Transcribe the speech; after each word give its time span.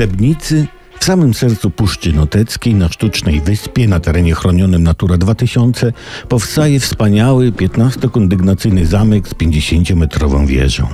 Stebnicy 0.00 0.66
w 0.98 1.04
samym 1.04 1.34
sercu 1.34 1.70
Puszczy 1.70 2.12
Noteckiej, 2.12 2.74
na 2.74 2.88
sztucznej 2.88 3.40
wyspie, 3.40 3.88
na 3.88 4.00
terenie 4.00 4.34
chronionym 4.34 4.82
Natura 4.82 5.16
2000, 5.16 5.92
powstaje 6.28 6.80
wspaniały 6.80 7.52
15-kondygnacyjny 7.52 8.84
zamek 8.84 9.28
z 9.28 9.34
50-metrową 9.34 10.46
wieżą. 10.46 10.86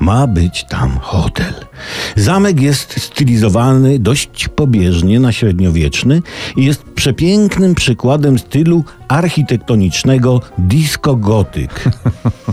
Ma 0.00 0.26
być 0.26 0.64
tam 0.68 0.98
hotel. 1.02 1.54
Zamek 2.16 2.60
jest 2.60 3.00
stylizowany 3.00 3.98
dość 3.98 4.48
pobieżnie 4.48 5.20
na 5.20 5.32
średniowieczny 5.32 6.22
i 6.56 6.64
jest 6.64 6.82
przepięknym 6.82 7.74
przykładem 7.74 8.38
stylu 8.38 8.84
architektonicznego 9.08 10.40
disco-gotyk. 10.58 11.84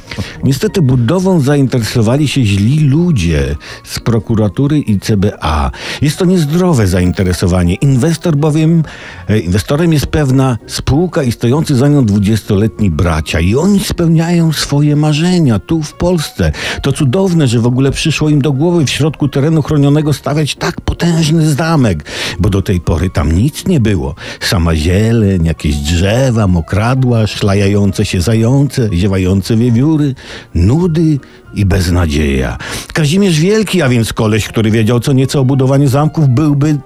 Niestety 0.43 0.81
budową 0.81 1.39
zainteresowali 1.39 2.27
się 2.27 2.43
źli 2.43 2.79
ludzie 2.79 3.55
z 3.83 3.99
prokuratury 3.99 4.79
i 4.79 4.99
CBA. 4.99 5.71
Jest 6.01 6.17
to 6.17 6.25
niezdrowe 6.25 6.87
zainteresowanie. 6.87 7.75
Inwestor 7.75 8.35
bowiem, 8.35 8.83
e, 9.29 9.39
inwestorem 9.39 9.93
jest 9.93 10.05
pewna 10.05 10.57
spółka 10.67 11.23
i 11.23 11.31
stojący 11.31 11.75
za 11.75 11.87
nią 11.87 12.05
dwudziestoletni 12.05 12.91
bracia 12.91 13.39
i 13.39 13.55
oni 13.55 13.79
spełniają 13.79 14.53
swoje 14.53 14.95
marzenia 14.95 15.59
tu 15.59 15.83
w 15.83 15.93
Polsce. 15.93 16.51
To 16.81 16.91
cudowne, 16.91 17.47
że 17.47 17.59
w 17.59 17.67
ogóle 17.67 17.91
przyszło 17.91 18.29
im 18.29 18.41
do 18.41 18.51
głowy 18.51 18.85
w 18.85 18.89
środku 18.89 19.27
terenu 19.27 19.61
chronionego 19.61 20.13
stawiać 20.13 20.55
tak 20.55 20.81
potężny 20.81 21.53
zamek, 21.53 22.05
bo 22.39 22.49
do 22.49 22.61
tej 22.61 22.81
pory 22.81 23.09
tam 23.09 23.31
nic 23.31 23.67
nie 23.67 23.79
było. 23.79 24.15
Sama 24.39 24.75
zieleń, 24.75 25.45
jakieś 25.45 25.75
drzewa, 25.75 26.47
mokradła, 26.47 27.27
szlajające 27.27 28.05
się 28.05 28.21
zające, 28.21 28.89
ziewające 28.93 29.57
wiewióry, 29.57 30.15
nudy 30.55 31.19
i 31.53 31.65
beznadzieja. 31.65 32.57
Kazimierz 32.93 33.39
Wielki, 33.39 33.81
a 33.81 33.89
więc 33.89 34.13
koleś, 34.13 34.47
który 34.47 34.71
wiedział 34.71 34.99
co 34.99 35.13
nieco 35.13 35.39
o 35.39 35.45
budowaniu 35.45 35.87
zamków, 35.87 36.29
byłby 36.29 36.77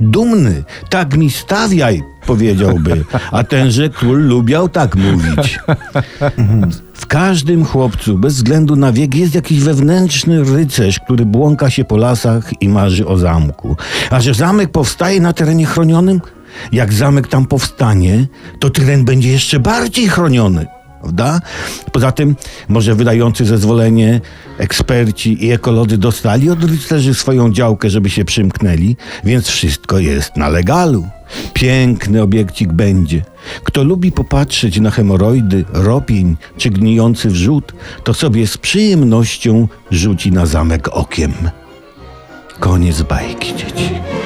dumny. 0.00 0.64
Tak 0.90 1.16
mi 1.16 1.30
stawiaj, 1.30 2.02
powiedziałby. 2.26 3.04
A 3.32 3.44
tenże 3.44 3.88
król 3.88 4.26
lubiał 4.26 4.68
tak 4.68 4.96
mówić. 4.96 5.58
W 6.94 7.06
każdym 7.06 7.64
chłopcu, 7.64 8.18
bez 8.18 8.34
względu 8.34 8.76
na 8.76 8.92
wiek, 8.92 9.14
jest 9.14 9.34
jakiś 9.34 9.60
wewnętrzny 9.60 10.44
rycerz, 10.44 11.00
który 11.00 11.26
błąka 11.26 11.70
się 11.70 11.84
po 11.84 11.96
lasach 11.96 12.62
i 12.62 12.68
marzy 12.68 13.06
o 13.06 13.16
zamku. 13.16 13.76
A 14.10 14.20
że 14.20 14.34
zamek 14.34 14.72
powstaje 14.72 15.20
na 15.20 15.32
terenie 15.32 15.66
chronionym, 15.66 16.20
jak 16.72 16.92
zamek 16.92 17.28
tam 17.28 17.46
powstanie, 17.46 18.26
to 18.58 18.70
teren 18.70 19.04
będzie 19.04 19.30
jeszcze 19.30 19.60
bardziej 19.60 20.08
chroniony. 20.08 20.66
Prawda? 21.00 21.40
Poza 21.92 22.12
tym, 22.12 22.36
może 22.68 22.94
wydający 22.94 23.44
zezwolenie, 23.44 24.20
eksperci 24.58 25.46
i 25.46 25.52
ekolodzy 25.52 25.98
dostali 25.98 26.50
od 26.50 26.64
rycerzy 26.64 27.14
swoją 27.14 27.52
działkę, 27.52 27.90
żeby 27.90 28.10
się 28.10 28.24
przymknęli, 28.24 28.96
więc 29.24 29.48
wszystko 29.48 29.98
jest 29.98 30.36
na 30.36 30.48
legalu. 30.48 31.06
Piękny 31.54 32.22
obiekcik 32.22 32.72
będzie. 32.72 33.22
Kto 33.64 33.84
lubi 33.84 34.12
popatrzeć 34.12 34.80
na 34.80 34.90
hemoroidy, 34.90 35.64
ropień 35.72 36.36
czy 36.56 36.70
gnijący 36.70 37.28
wrzód, 37.28 37.72
to 38.04 38.14
sobie 38.14 38.46
z 38.46 38.58
przyjemnością 38.58 39.68
rzuci 39.90 40.32
na 40.32 40.46
zamek 40.46 40.88
okiem. 40.88 41.32
Koniec 42.60 43.02
bajki, 43.02 43.54
dzieci. 43.56 44.19